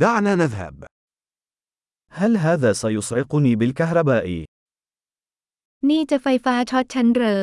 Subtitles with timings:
[0.00, 0.85] دعنا نذهب.
[2.11, 4.45] هل هذا سيصعقني بالكهرباء؟
[5.89, 7.41] นี่จะไฟฟ้าช็อตฉันเหรอ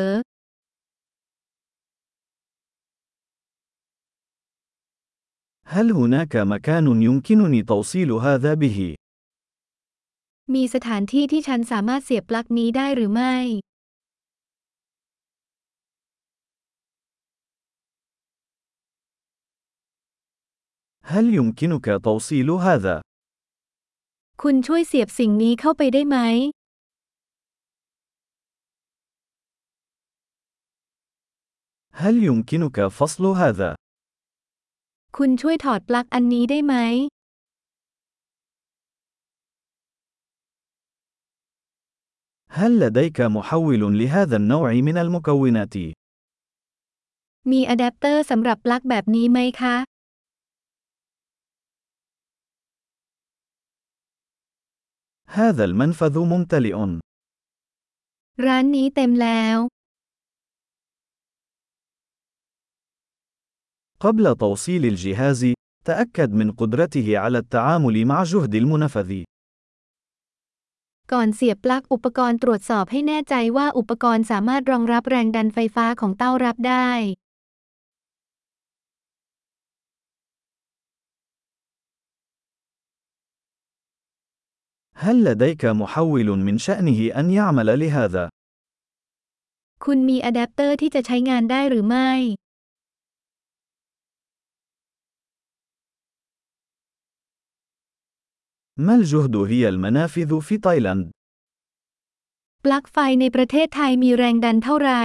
[5.74, 8.78] هل هناك مكان يمكنني توصيل هذا به؟
[10.54, 13.36] มีสถานที่ที่ฉันสามารถเสียบปลั๊กนี้ได้หรือไม่
[21.07, 23.01] هل يمكنك توصيل هذا؟
[24.41, 26.17] คุณช่วยเสียบสิ่งนี้เข้าไปได้ไหม
[32.01, 33.69] هل يمكنك فصل هذا؟
[35.17, 36.75] คุณช่วยถอดปลั๊กอันนี้ได้ไหม
[42.59, 45.75] هل لديك محول لهذا النوع من المكونات؟
[47.51, 49.75] มีอะแดปเตอร์สำหรับปลั๊กแบบนี้ไหมคะ
[55.39, 56.75] هذا المنفذ ممتلئ.
[58.45, 59.57] ร้านนี้เต็มแล้ว
[64.03, 65.41] قبل توصيل الجهاز،
[65.87, 69.11] تأكد من قدرته على التعامل مع جهد المنفذ.
[71.11, 76.89] ก่อนเสียบปลั๊กอุปกรณ์ตรวจสอบให้แน่ใจว่าอุปกรณ์สามารถรองรับแรงดันไฟฟ้าของเต้ารับได้
[84.97, 88.29] هل لديك محول من شأنه أن يعمل لهذا؟
[89.83, 92.11] คุณมีอะแดปเตอร์ที่จะใช้งานได้หรือไม่
[98.85, 101.07] ما الجهد هي المنافذ في تايلاند؟
[102.63, 105.03] ปลั๊กไฟในประเทศไทยมีแรงดันเท่าไหร่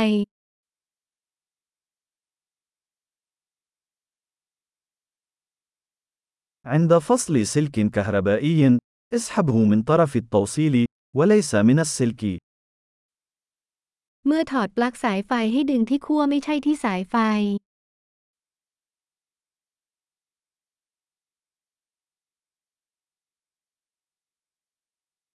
[6.74, 8.78] عند فصل سلك كهربائي،
[9.14, 12.22] اسحبه من طرف التوصيل، وليس من السلك.
[14.26, 17.16] เมื่อถอดปลั๊กสายไฟให้ดึงที่ขั้วไม่ใช่ที่สายไฟ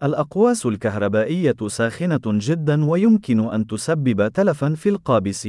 [0.07, 5.43] الأقواس الكهربائية ساخنة جدا ويمكن أن تسبب تلفا في القابس.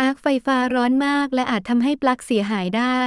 [0.00, 3.00] อาร์คไฟฟ้าร้อนมากและอาจทำให้ปลั๊กเสียหายได้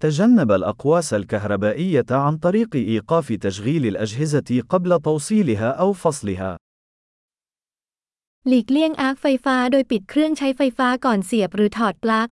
[0.00, 6.56] تجنب الأقواس الكهربائية عن طريق إيقاف تشغيل الأجهزة قبل توصيلها أو فصلها.
[8.48, 12.28] หลีกเลี่ยงอาร์คไฟฟ้าโดยปิดเครื่องใช้ไฟฟ้าก่อนเสียบหรือถอดปลั๊ก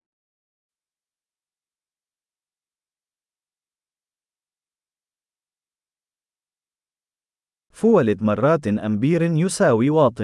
[7.80, 10.20] فولت مرات أمبير يساوي واط.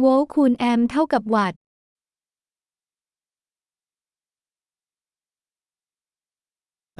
[0.00, 1.58] โวลต์คูณแอมป์เท่ากับวัตต์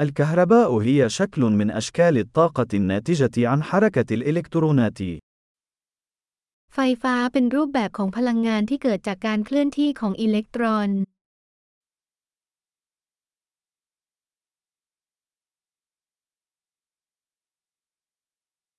[0.01, 5.01] الكهرباء هي شكل من أشكال الطاقة الناتجة عن حركة الإلكترونات.
[6.75, 10.91] ไฟฟ้าเป็นรูปแบบของพลังงานที่เกิดจากการเคลื่อนที่ของอิเล็กตรอน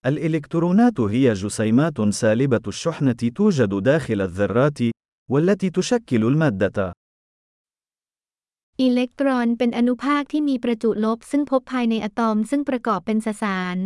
[0.05, 4.79] الإلكترونات هي جسيمات سالبة الشحنة توجد داخل الذرات،
[5.31, 6.93] والتي تشكل المادة.
[8.81, 13.77] อิเล็กตรอนเป็นอนุภาคที่มีประจุลบซึ่งพบภายในอะตอมซึ่งประกอบเป็นสสาร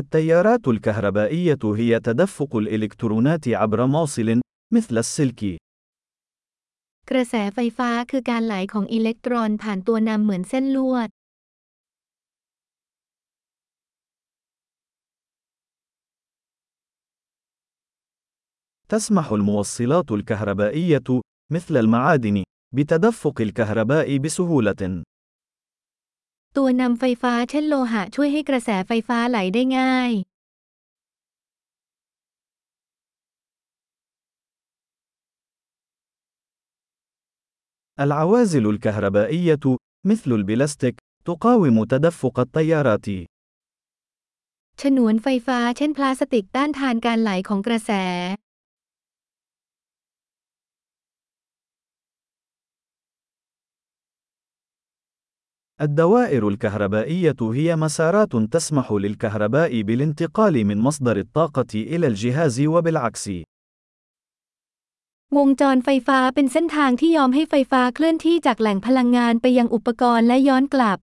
[0.00, 4.28] التيارات الكهربائية هي تدفق الإلكترونات عبر موصل،
[4.76, 5.42] مثل السلك.
[7.10, 11.08] กระแสไฟฟ้าคือการไหลของอิเล็กตรอนผ่านตัวนำเหมือนเส้นลวด
[18.92, 21.08] تسمح الموصلات الكهربائية،
[21.52, 22.42] مثل المعادن،
[22.74, 25.02] بتدفق الكهرباء بسهولة.
[26.56, 30.12] ตัวนำไฟฟ้าเช่นโลหะช่วยให้กระแสไฟฟ้าไหลได้ง่าย
[38.04, 39.64] العوازل الكهربائية،
[40.06, 43.08] مثل البلاستيك، تقاوم تدفق التيارات.
[44.82, 47.90] ฉนวนไฟฟ้าเช่นพลาสติกต้านทานการไหลของกระแส
[55.83, 63.25] الدوائر الكهربائية هي مسارات تسمح للكهرباء بالانتقال من مصدر الطاقة إلى الجهاز وبالعكس.
[65.37, 70.99] วงจรไฟฟ้าเป็นเส้นทางที่ยอมให้ไฟฟ้าเคลื่อนที่จากแหล่งพลังงานไปยังอุปกรณ์และย้อนกลับ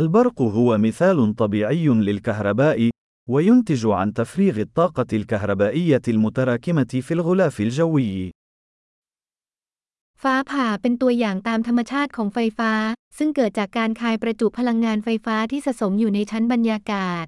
[0.00, 2.78] البرق هو مثال طبيعي للكهرباء
[3.29, 8.31] وينتج عن تفريغ الطاقة الكهربائية المتراكمة في الغلاف الجوي.
[10.21, 12.71] ฟ้าผ่าเป็นตัวอย่างตามธรรมชาติของไฟฟ้า
[13.17, 17.25] ซึ่งเกิดจากการคายประจุพลังงานไฟฟ้าที่สะสมอยู่ในชั้นบรรยากาศ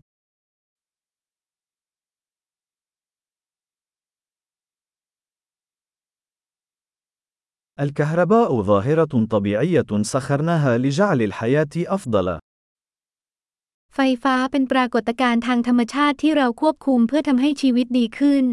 [7.79, 12.39] الكهرباء ظاهرة طبيعية سخرناها لجعل الحياة أفضل.
[13.94, 18.44] ไฟฟ้าเป็นปรากฏการณ์ทางธรรมชาติที่เราควบคุมเพื่อทำให้ชีวิตดีขึ้น